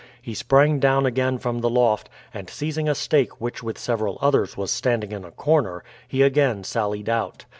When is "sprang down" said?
0.33-1.05